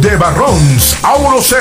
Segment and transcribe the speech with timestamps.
[0.00, 1.58] de Barrons Aurocel.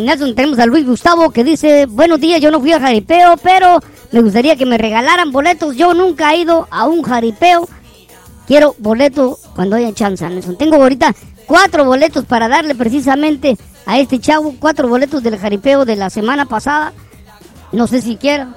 [0.04, 3.80] Nelson, tenemos a Luis Gustavo que dice, buenos días, yo no fui a jaripeo, pero
[4.12, 5.76] me gustaría que me regalaran boletos.
[5.76, 7.68] Yo nunca he ido a un jaripeo.
[8.46, 10.56] Quiero boleto cuando haya chance, Nelson.
[10.56, 11.14] Tengo ahorita
[11.46, 16.46] cuatro boletos para darle precisamente a este chavo, cuatro boletos del jaripeo de la semana
[16.46, 16.92] pasada.
[17.72, 18.54] No sé si quiera.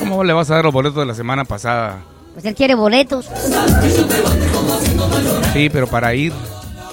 [0.00, 2.02] ¿Cómo le vas a dar los boletos de la semana pasada?
[2.32, 3.28] Pues él quiere boletos.
[5.52, 6.32] Sí, pero para ir.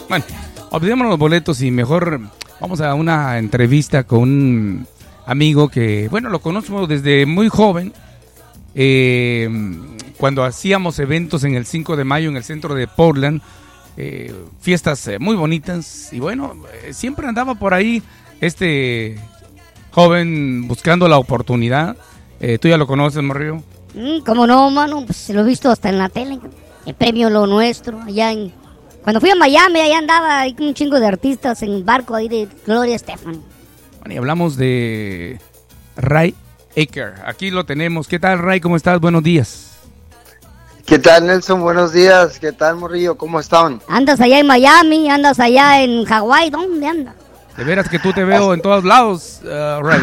[0.07, 0.25] Bueno,
[0.69, 2.19] olvidémonos los boletos y mejor
[2.59, 4.87] vamos a una entrevista con un
[5.25, 7.93] amigo que, bueno, lo conozco desde muy joven.
[8.75, 9.49] Eh,
[10.17, 13.41] cuando hacíamos eventos en el 5 de mayo en el centro de Portland,
[13.97, 16.11] eh, fiestas eh, muy bonitas.
[16.11, 16.55] Y bueno,
[16.91, 18.01] siempre andaba por ahí
[18.41, 19.17] este
[19.91, 21.95] joven buscando la oportunidad.
[22.61, 23.61] ¿Tú ya lo conoces, Morrillo?
[23.93, 25.05] Mm, ¿Cómo no, mano?
[25.05, 26.39] Pues lo he visto hasta en la tele.
[26.85, 28.53] El premio Lo Nuestro, allá en...
[29.03, 32.15] Cuando fui a Miami, allá andaba ahí con un chingo de artistas en un barco
[32.15, 33.41] ahí de Gloria Estefan.
[33.99, 35.39] Bueno, y hablamos de
[35.95, 36.35] Ray
[36.77, 37.15] Aker.
[37.25, 38.07] Aquí lo tenemos.
[38.07, 38.59] ¿Qué tal, Ray?
[38.59, 38.99] ¿Cómo estás?
[38.99, 39.69] Buenos días.
[40.85, 41.61] ¿Qué tal, Nelson?
[41.61, 42.39] Buenos días.
[42.39, 43.15] ¿Qué tal, Morrillo?
[43.15, 43.79] ¿Cómo están?
[43.87, 46.49] Andas allá en Miami, andas allá en Hawái.
[46.49, 47.15] ¿Dónde andas?
[47.55, 50.01] De veras que tú te veo en todos lados, uh, Ray.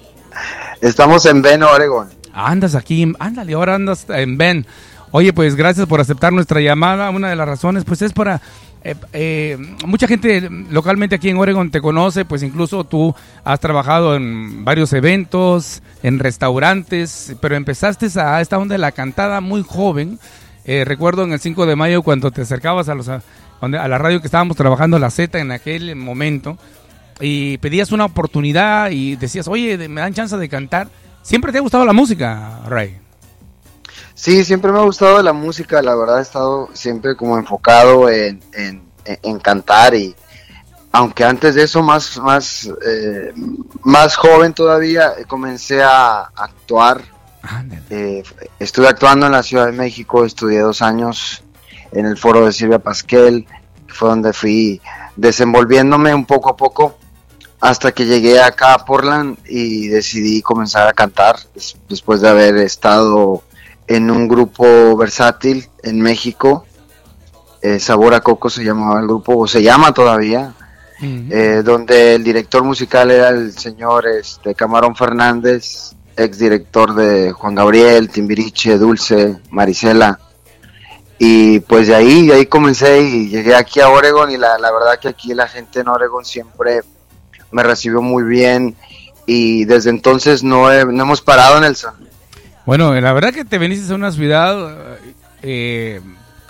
[0.80, 2.08] Estamos en Bend, Oregon.
[2.32, 4.66] Andas aquí, ándale, ahora andas en Ben.
[5.10, 7.10] Oye, pues gracias por aceptar nuestra llamada.
[7.10, 8.40] Una de las razones, pues es para...
[8.84, 14.14] Eh, eh, mucha gente localmente aquí en Oregon te conoce, pues incluso tú has trabajado
[14.14, 20.18] en varios eventos, en restaurantes, pero empezaste a esta onda de la cantada muy joven.
[20.64, 23.22] Eh, recuerdo en el 5 de mayo cuando te acercabas a, los, a,
[23.60, 26.56] a la radio que estábamos trabajando, la Z en aquel momento,
[27.20, 30.88] y pedías una oportunidad y decías, oye, me dan chance de cantar.
[31.22, 33.07] ¿Siempre te ha gustado la música, Ray?
[34.14, 38.40] Sí, siempre me ha gustado la música, la verdad he estado siempre como enfocado en,
[38.52, 40.14] en, cantar y
[40.90, 43.32] aunque antes de eso más, más, eh,
[43.82, 47.02] más joven todavía comencé a actuar.
[47.90, 48.22] Eh,
[48.58, 51.42] estuve actuando en la Ciudad de México, estudié dos años
[51.92, 53.46] en el foro de Silvia Pasquel,
[53.86, 54.80] fue donde fui
[55.16, 56.98] desenvolviéndome un poco a poco
[57.60, 61.36] hasta que llegué acá a Portland y decidí comenzar a cantar
[61.88, 63.42] después de haber estado
[63.88, 66.64] en un grupo versátil en México.
[67.60, 70.54] Eh, Sabor a Coco se llamaba el grupo, o se llama todavía,
[71.00, 77.54] eh, donde el director musical era el señor este, Camarón Fernández, ex director de Juan
[77.54, 80.20] Gabriel, Timbiriche, Dulce, Marisela.
[81.18, 84.70] Y pues de ahí, de ahí comencé y llegué aquí a Oregon y la, la
[84.70, 86.82] verdad que aquí la gente en Oregon siempre
[87.50, 88.76] me recibió muy bien
[89.26, 91.76] y desde entonces no, no hemos parado en el.
[92.68, 94.98] Bueno, la verdad que te veniste a una ciudad,
[95.40, 96.02] eh,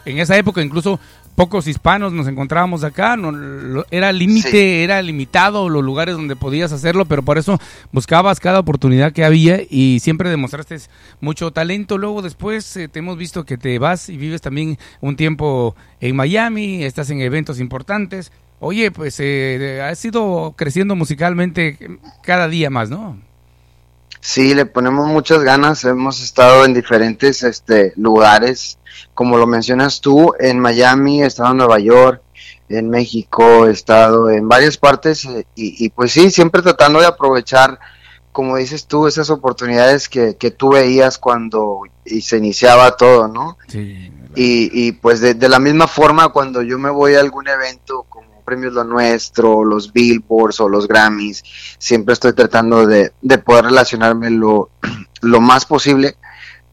[0.05, 0.99] en esa época incluso
[1.37, 7.05] pocos hispanos nos encontrábamos acá, no, era límite, era limitado los lugares donde podías hacerlo,
[7.05, 7.61] pero por eso
[7.93, 10.79] buscabas cada oportunidad que había y siempre demostraste
[11.20, 11.99] mucho talento.
[11.99, 16.17] Luego después eh, te hemos visto que te vas y vives también un tiempo en
[16.17, 18.32] Miami, estás en eventos importantes.
[18.59, 21.79] Oye, pues eh, has ido creciendo musicalmente
[22.25, 23.28] cada día más, ¿no?
[24.20, 25.85] Sí, le ponemos muchas ganas.
[25.85, 28.79] Hemos estado en diferentes este, lugares,
[29.15, 32.23] como lo mencionas tú, en Miami, he estado en Nueva York,
[32.69, 37.79] en México, he estado en varias partes eh, y, pues sí, siempre tratando de aprovechar,
[38.32, 43.56] como dices tú, esas oportunidades que, que tú veías cuando y se iniciaba todo, ¿no?
[43.69, 44.12] Sí.
[44.35, 48.06] Y, y pues de, de la misma forma, cuando yo me voy a algún evento,
[48.49, 51.43] premios Lo Nuestro, los Billboards o los Grammys,
[51.79, 54.71] siempre estoy tratando de, de poder relacionarme lo,
[55.21, 56.17] lo más posible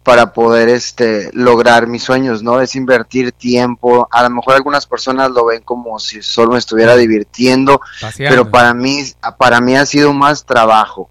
[0.06, 2.62] para poder este lograr mis sueños, ¿no?
[2.62, 4.08] Es invertir tiempo.
[4.12, 8.30] A lo mejor algunas personas lo ven como si solo me estuviera divirtiendo, Paseando.
[8.30, 9.04] pero para mí
[9.40, 11.10] para mí ha sido más trabajo.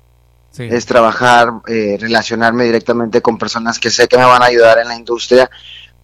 [0.52, 0.68] Sí.
[0.70, 4.86] Es trabajar, eh, relacionarme directamente con personas que sé que me van a ayudar en
[4.86, 5.50] la industria,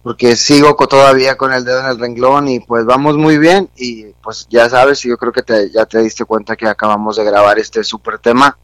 [0.03, 4.05] porque sigo todavía con el dedo en el renglón y pues vamos muy bien y
[4.23, 7.23] pues ya sabes, y yo creo que te, ya te diste cuenta que acabamos de
[7.23, 8.57] grabar este super tema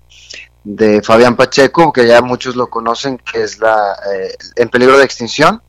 [0.64, 5.06] de Fabián Pacheco, que ya muchos lo conocen, que es la eh, En peligro de
[5.06, 5.62] extinción,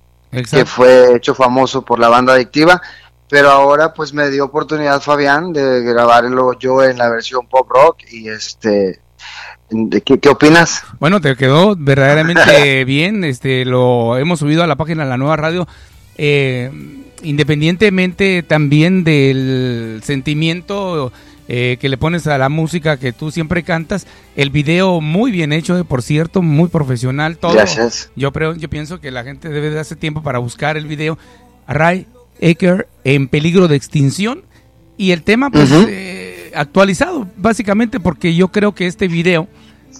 [0.51, 2.83] que fue hecho famoso por la banda adictiva,
[3.29, 7.99] pero ahora pues me dio oportunidad Fabián de grabarlo yo en la versión pop rock
[8.11, 9.01] y este ¿de
[10.05, 10.83] ¿qué, qué opinas?
[11.01, 13.25] Bueno, te quedó verdaderamente bien.
[13.25, 15.67] Este, lo hemos subido a la página de la nueva radio.
[16.17, 16.71] Eh,
[17.23, 21.13] independientemente también del sentimiento
[21.49, 24.07] eh, que le pones a la música que tú siempre cantas,
[24.37, 27.55] el video muy bien hecho, eh, por cierto, muy profesional, todo.
[27.55, 28.11] Gracias.
[28.17, 31.19] Yo, creo- yo pienso que la gente debe de darse tiempo para buscar el video.
[31.67, 32.07] Ray
[32.43, 34.43] Aker en peligro de extinción.
[34.97, 39.49] Y el tema, pues, eh, actualizado, básicamente, porque yo creo que este video,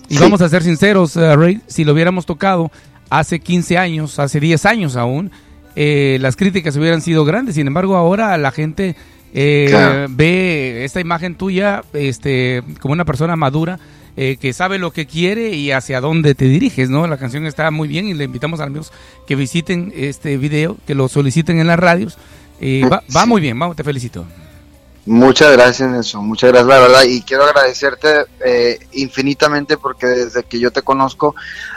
[0.09, 0.21] y Sí.
[0.21, 2.71] vamos a ser sinceros, eh, Ray, si lo hubiéramos tocado
[3.11, 5.31] hace 15 años, hace 10 años aún,
[5.77, 7.55] eh, las críticas hubieran sido grandes.
[7.55, 8.97] Sin embargo, ahora la gente
[9.35, 10.07] eh, Claro.
[10.11, 13.79] ve esta imagen tuya este, como una persona madura.
[14.21, 17.07] eh, que sabe lo que quiere y hacia dónde te diriges, ¿no?
[17.07, 18.93] La canción está muy bien y le invitamos a los amigos
[19.29, 22.19] que visiten este video, que lo soliciten en las radios.
[22.61, 24.27] Eh, va, va muy bien, vamos, te felicito.
[25.11, 30.59] Muchas gracias Nelson, muchas gracias la verdad y quiero agradecerte eh, infinitamente porque desde que
[30.61, 31.35] yo te conozco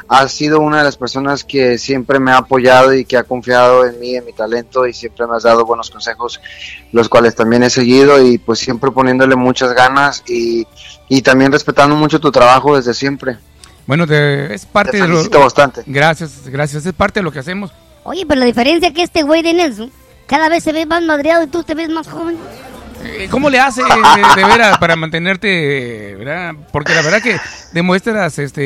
[0.09, 3.85] has sido una de las personas que siempre me ha apoyado y que ha confiado
[3.85, 6.41] en mí, en mi talento y siempre me has dado buenos consejos,
[6.91, 10.67] los cuales también he seguido y pues siempre poniéndole muchas ganas y,
[11.07, 13.37] y también respetando mucho tu trabajo desde siempre.
[13.87, 15.13] Bueno, te- es parte Te de lo...
[15.15, 15.83] felicito bastante.
[15.85, 17.71] Gracias, gracias, es parte de lo que hacemos.
[18.03, 19.89] Oye, pero la diferencia es que este güey de Nelson
[20.27, 22.35] cada vez se ve más madreado y tú te ves más joven.
[23.03, 23.85] Eh, ¿Cómo le hace eh,
[24.35, 26.53] de veras para mantenerte, verdad?
[26.71, 27.37] Porque la verdad que
[27.71, 28.61] demuestras, este,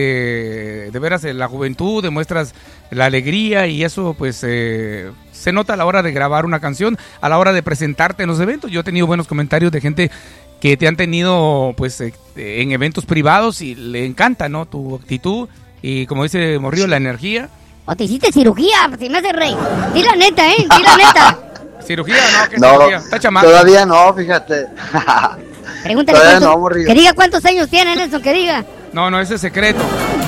[0.92, 2.54] de veras eh, la juventud, demuestras
[2.92, 6.98] la alegría y eso, pues, eh, se nota a la hora de grabar una canción,
[7.22, 8.72] a la hora de presentarte en los eventos.
[8.72, 10.12] Yo he tenido buenos comentarios de gente
[10.60, 14.66] que te han tenido, pues, en eventos privados y le encanta, ¿no?
[14.66, 15.48] Tu actitud
[15.82, 17.50] y, como dice Morrillo, la energía.
[17.86, 19.56] O te hiciste cirugía, si me hace rey.
[19.94, 20.56] Di la neta, ¿eh?
[20.58, 21.45] Di la neta.
[21.86, 22.50] Cirugía, ¿no?
[22.50, 22.98] ¿Qué No, cirugía?
[22.98, 23.48] Está chamaco.
[23.48, 24.68] todavía no, fíjate.
[25.84, 28.66] Pregúntale Todavía cuántos, no, que diga cuántos años tiene Nelson, que diga.
[28.94, 29.82] No, no, ese es secreto.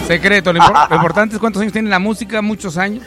[0.07, 0.53] Secreto.
[0.53, 3.03] Lo, impor- lo importante es cuántos años tiene la música, muchos años.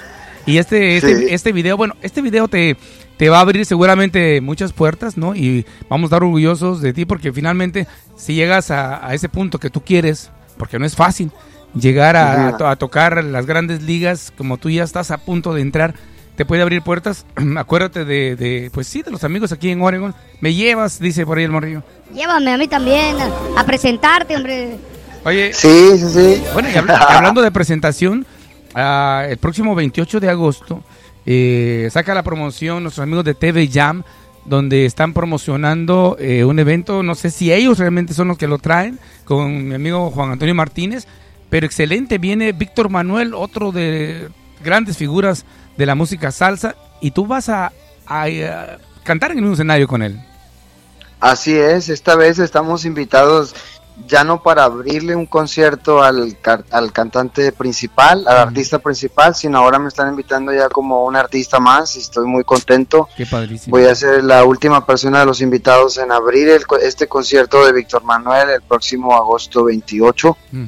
[0.47, 1.27] Y este, este, Sí.
[1.31, 2.77] este video, bueno, este video te,
[3.19, 5.35] te va a abrir seguramente muchas puertas, ¿no?
[5.37, 7.87] Y vamos a estar orgullosos de ti porque finalmente
[8.17, 11.31] si llegas a, a ese punto que tú quieres, porque no es fácil,
[11.79, 15.53] llegar a, a to- a tocar las grandes ligas, como tú ya estás a punto
[15.55, 15.95] de entrar,
[16.37, 17.27] te puede abrir puertas.
[17.57, 20.15] Acuérdate de, de, pues sí, de los amigos aquí en Oregon.
[20.41, 21.83] Me llevas, dice por ahí el morrillo.
[22.15, 24.77] Llévame a mí también a, a presentarte, hombre.
[25.25, 26.43] Oye, Sí, sí, sí.
[26.53, 28.27] Bueno, y hablando de presentación,
[28.75, 30.83] ah, el próximo 28 de agosto
[31.27, 34.03] eh, saca la promoción nuestros amigos de TV Jam,
[34.47, 38.59] donde están promocionando eh, un evento, no sé si ellos realmente son los que lo
[38.59, 41.07] traen, con mi amigo Juan Antonio Martínez,
[41.51, 44.29] pero excelente, viene Víctor Manuel, otro de
[44.65, 45.45] grandes figuras
[45.81, 47.73] de la música salsa, y tú vas a,
[48.07, 50.21] a, eh, cantar en mismo escenario con él.
[51.21, 53.55] Así es, esta vez estamos invitados
[54.07, 56.37] ya no para abrirle un concierto al,
[56.71, 61.61] al cantante principal, al artista principal, sino ahora me están invitando ya como un artista
[61.61, 63.09] más y estoy muy contento.
[63.17, 63.77] Qué padrísimo.
[63.77, 67.73] Voy a ser la última persona de los invitados en abrir el este concierto de
[67.73, 70.29] Víctor Manuel el próximo agosto 28.
[70.29, 70.67] Ujú.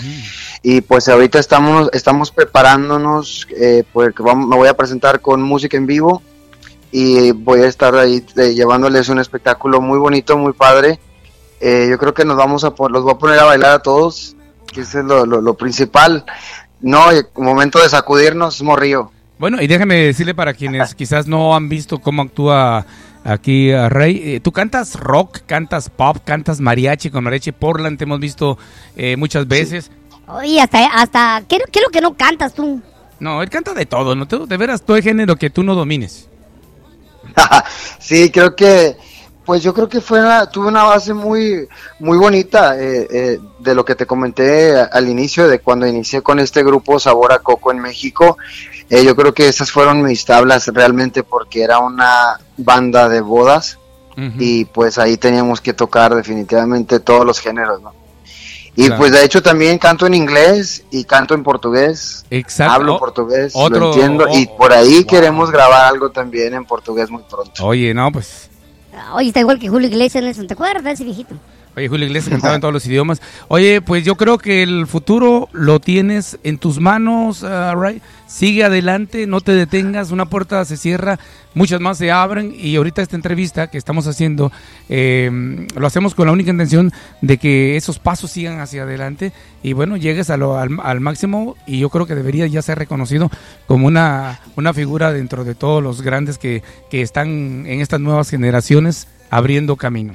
[0.62, 5.76] Y pues ahorita estamos, estamos preparándonos eh, porque vamos, me voy a presentar con música
[5.76, 6.22] en vivo
[6.92, 11.00] y voy a estar ahí eh, llevándoles un espectáculo muy bonito, muy padre.
[11.62, 14.34] Eh, yo creo que nos vamos a los voy a poner a bailar a todos,
[14.72, 16.24] que eso es lo, lo- lo principal.
[16.80, 19.12] No, momento de sacudirnos, morrío.
[19.38, 22.84] Bueno, y déjame decirle para quienes quizás no han visto cómo actúa
[23.24, 28.04] aquí a Rey, eh, tú cantas rock, cantas pop, cantas mariachi con mariachi Portland, te
[28.04, 28.58] hemos visto
[28.96, 29.92] eh, muchas veces.
[30.26, 32.80] Oye, hasta, hasta, ¿qué, qué es lo que no cantas tú?
[33.20, 36.28] No, él canta de todo, no de veras todo el género que tú no domines.
[38.00, 38.96] sí, creo que,
[39.44, 41.66] pues yo creo que fue una- tuve una base muy,
[41.98, 46.38] muy bonita eh, eh, de lo que te comenté al inicio, de cuando inicié con
[46.38, 48.38] este grupo Sabor a Coco en México.
[48.88, 53.78] Eh, yo creo que esas fueron mis tablas realmente porque era una banda de bodas
[54.38, 57.94] y pues ahí teníamos que tocar definitivamente todos los géneros, ¿no?
[58.76, 58.98] Y Claro.
[59.00, 62.24] pues de hecho también canto en inglés y canto en portugués.
[62.30, 62.72] Exacto.
[62.74, 64.26] Hablo portugués, otro- lo entiendo.
[64.32, 65.06] y por ahí wow.
[65.06, 67.66] queremos grabar algo también en portugués muy pronto.
[67.66, 68.50] Oye, no, pues.
[69.14, 70.46] Oye, está igual que Julio Iglesias, Nelson.
[70.46, 71.34] ¿Te acuerdas ese viejito?
[71.74, 73.22] Oye, Julio Iglesias cantaba en todos los idiomas.
[73.48, 78.02] Oye, pues yo creo que el futuro lo tienes en tus manos, ah, Ray.
[78.26, 80.10] Sigue adelante, no te detengas.
[80.10, 81.18] Una puerta se cierra,
[81.54, 82.54] muchas más se abren.
[82.54, 84.52] Y ahorita esta entrevista que estamos haciendo,
[84.90, 89.32] eh, lo hacemos con la única intención de que esos pasos sigan hacia adelante.
[89.62, 91.56] Y bueno, llegues a lo- al, al máximo.
[91.66, 93.30] Y yo creo que debería ya ser reconocido
[93.66, 98.28] como una, una figura dentro de todos los grandes que, que están en estas nuevas
[98.28, 100.14] generaciones abriendo camino.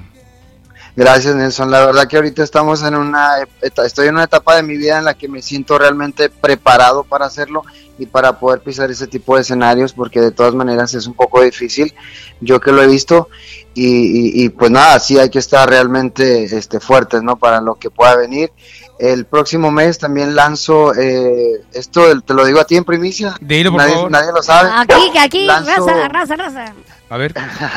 [0.98, 4.76] Gracias Nelson, la verdad que ahorita estamos en una, estoy en una etapa de mi
[4.78, 7.62] vida en la que me siento realmente preparado para hacerlo
[8.00, 11.42] y para poder pisar ese tipo de escenarios porque de todas maneras es un poco
[11.44, 11.94] difícil,
[12.42, 13.30] yo que lo he visto
[13.76, 17.38] y, y- y, pues nada, sí hay que estar realmente este, fuertes, ¿no?
[17.38, 18.52] Para lo que pueda venir.
[18.98, 23.70] El próximo mes también lanzo, eh, esto te lo digo a ti en primicia, Dilo,
[23.70, 24.10] por nadie, favor.
[24.12, 24.72] nadie lo sabe.
[24.74, 26.74] Aquí, aquí, Lanzo- raza, raza, raza.
[27.10, 27.34] A ver.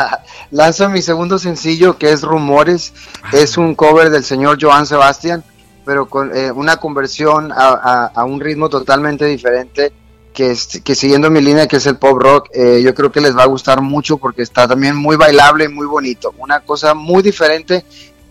[0.51, 2.93] Lanzo mi segundo sencillo que es Rumores.
[3.33, 5.45] Es un cover del señor Joan Sebastián,
[5.85, 9.93] pero con eh, una conversión a, a- a un ritmo totalmente diferente.
[10.33, 13.21] Que, es- que siguiendo mi línea que es el pop rock, eh, yo creo que
[13.21, 16.33] les va a gustar mucho porque está también muy bailable y muy bonito.
[16.39, 17.85] Una cosa muy diferente,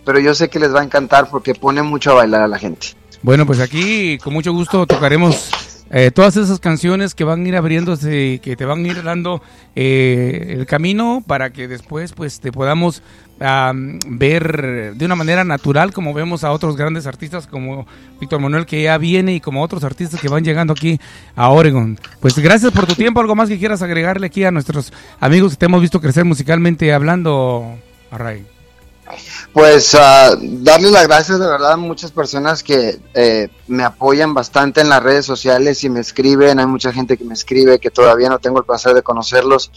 [0.05, 2.57] pero yo sé que les va a encantar porque pone mucho a bailar a la
[2.57, 2.87] gente.
[3.21, 5.49] Bueno, pues aquí con mucho gusto tocaremos
[5.91, 9.41] eh, todas esas canciones que van a ir abriéndose, que te van a ir dando
[9.75, 13.01] eh, el camino para que después pues te podamos
[13.39, 17.87] am, ver de una manera natural como vemos a otros grandes artistas como
[18.19, 20.99] Víctor Manuel que ya viene y como otros artistas que van llegando aquí
[21.35, 21.99] a Oregon.
[22.19, 25.57] Pues gracias por tu tiempo, algo más que quieras agregarle aquí a nuestros amigos que
[25.57, 27.77] te hemos visto crecer musicalmente hablando,
[28.11, 28.58] Array.
[29.53, 34.81] Pues ah, darle las gracias de verdad a muchas personas que eh, me apoyan bastante
[34.81, 36.59] en las redes sociales y me escriben.
[36.59, 39.71] Hay mucha gente que me escribe que todavía no tengo el placer de conocerlos,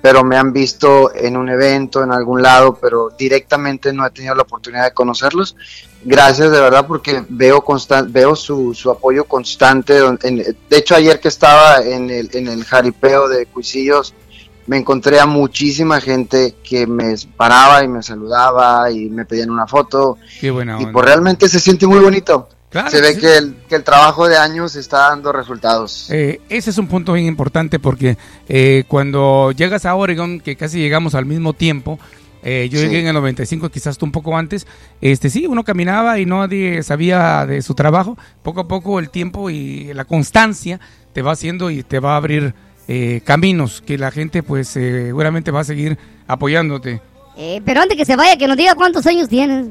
[0.00, 4.34] pero me han visto en un evento, en algún lado, pero directamente no he tenido
[4.34, 5.56] la oportunidad de conocerlos.
[6.04, 7.64] Gracias de verdad porque veo
[8.06, 9.98] veo su, su apoyo constante.
[10.22, 10.36] en-
[10.70, 14.14] de hecho, ayer que estaba en el, en el jaripeo de Cuisillos,
[14.68, 19.66] me encontré a muchísima gente que me paraba y me saludaba y me pedían una
[19.66, 20.92] foto Qué buena y onda.
[20.92, 22.48] pues realmente se siente muy bonito.
[22.70, 23.20] Claro se ve sí.
[23.22, 26.10] que el, que el trabajo de años está dando resultados.
[26.10, 30.78] Eh, ese es un punto bien importante porque eh, cuando llegas a Oregon, que casi
[30.78, 31.98] llegamos al mismo tiempo,
[32.42, 32.84] eh, yo Sí.
[32.84, 34.66] llegué en el 95, quizás tú un poco antes,
[35.00, 38.18] este sí, uno caminaba y nadie sabía de su trabajo.
[38.42, 40.78] Poco a poco el tiempo y la constancia
[41.14, 42.54] te va haciendo y te va a abrir
[42.88, 47.00] eh, caminos que la gente pues eh, seguramente va a seguir apoyándote.
[47.36, 49.66] Eh, pero antes que se vaya, que nos diga cuántos años tienes.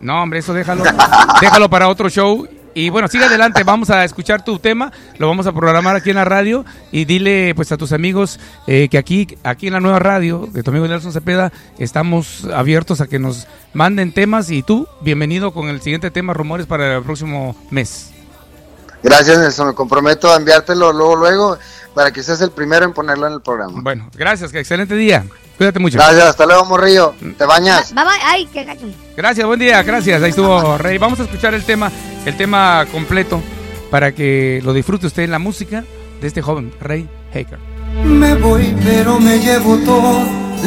[0.00, 0.84] No, hombre, eso déjalo.
[1.40, 2.46] déjalo para otro show.
[2.74, 6.16] Y bueno, sigue adelante, vamos a escuchar tu tema, lo vamos a programar aquí en
[6.16, 9.98] la radio y dile pues a tus amigos eh, que aquí, aquí en la nueva
[9.98, 14.86] radio de tu amigo Nelson Cepeda estamos abiertos a que nos manden temas y tú,
[15.00, 18.10] bienvenido con el siguiente tema, rumores para el próximo mes.
[19.02, 21.58] Gracias Nelson, me comprometo a enviártelo luego, luego,
[21.96, 23.80] para que seas el primero en ponerlo en el programa.
[23.80, 25.24] Bueno, gracias, que excelente día.
[25.56, 25.96] Cuídate mucho.
[25.96, 27.14] Gracias, hasta luego Morrillo.
[27.18, 27.94] Te Bye, bañas.
[27.94, 28.04] bye.
[28.22, 28.84] Ay, qué gacho.
[29.16, 30.22] Gracias, buen día, gracias.
[30.22, 30.98] Ahí estuvo Rey.
[30.98, 31.90] Vamos a escuchar el tema,
[32.26, 33.40] el tema completo
[33.90, 35.84] para que lo disfrute usted en la música
[36.20, 37.58] de este joven Rey Haker.
[38.04, 40.22] Me voy, pero me llevo todo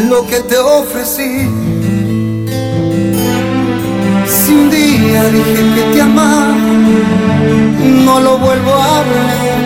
[0.10, 1.48] lo que te ofrecí.
[4.26, 9.59] Si un día dije que te amaba, no lo vuelvo a repetir.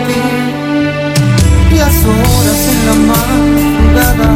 [1.84, 4.28] Las horas en la madrugada,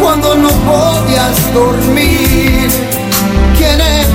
[0.00, 2.68] cuando no podías dormir,
[3.56, 4.08] ¿quién es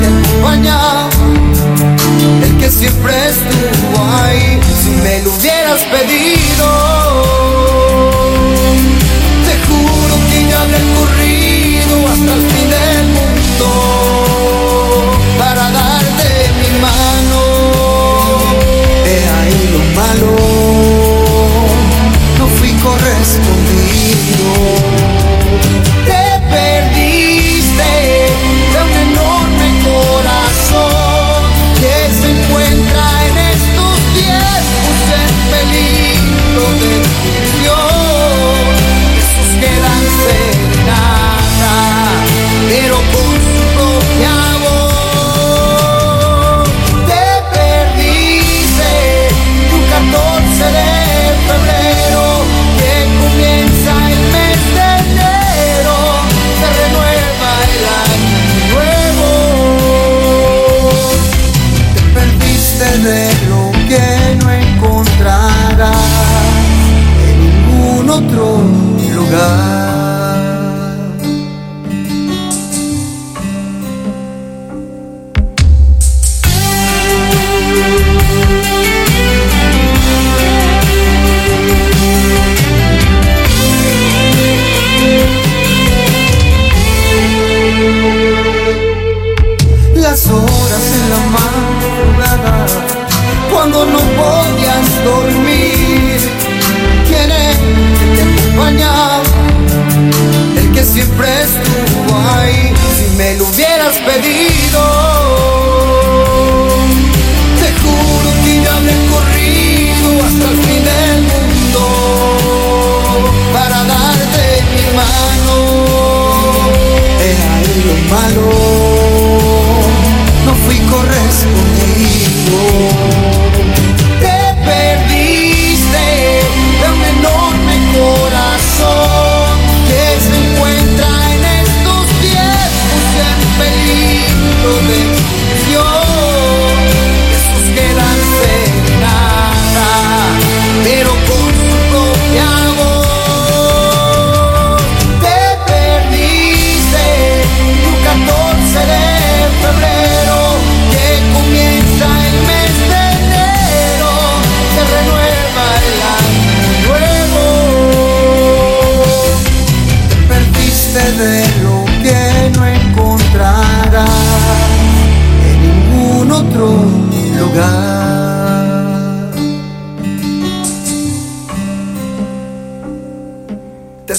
[0.00, 1.08] te acompañaba?
[2.42, 4.60] el que siempre estuvo ahí.
[4.82, 5.53] Si me lo hubieras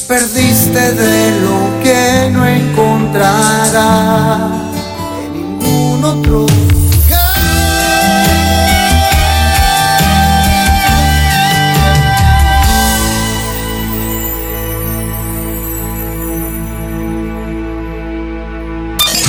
[0.07, 3.75] perdiste de lo que no encontrarás.
[5.25, 6.45] En ningún otro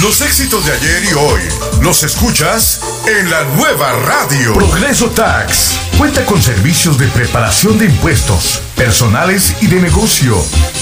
[0.02, 1.40] Los éxitos de ayer y hoy
[1.80, 4.52] los escuchas en la nueva radio.
[4.52, 10.36] Progreso Tax cuenta con servicios de preparación de impuestos personales y de negocio,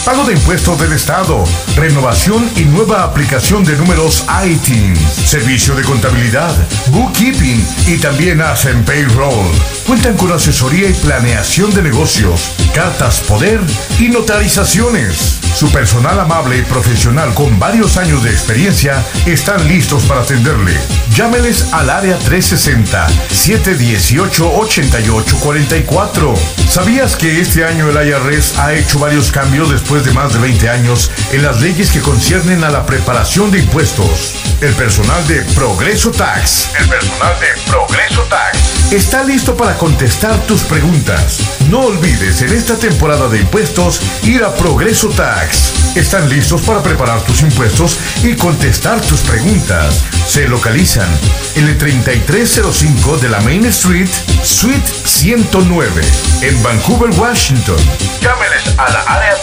[0.04, 1.44] pago de impuestos del Estado,
[1.76, 6.54] renovación y nueva aplicación de números ITIN, servicio de contabilidad,
[6.88, 9.50] bookkeeping y también hacen payroll.
[9.86, 13.60] Cuentan con asesoría y planeación de negocios, cartas poder
[13.98, 15.43] y notarizaciones.
[15.54, 20.76] Su personal amable y profesional con varios años de experiencia están listos para atenderle.
[21.10, 26.34] Llámeles al área 360 718 8844.
[26.68, 30.68] ¿Sabías que este año el IRS ha hecho varios cambios después de más de 20
[30.68, 34.34] años en las leyes que conciernen a la preparación de impuestos?
[34.60, 40.62] El personal de Progreso Tax, el personal de Progreso Tax, está listo para contestar tus
[40.62, 41.38] preguntas.
[41.74, 45.96] No olvides en esta temporada de impuestos ir a Progreso Tax.
[45.96, 50.04] Están listos para preparar tus impuestos y contestar tus preguntas.
[50.24, 51.08] Se localizan
[51.56, 54.08] en el 3305 de la Main Street,
[54.44, 56.00] Suite 109,
[56.42, 57.74] en Vancouver, Washington.
[58.20, 59.34] Llámeles a la área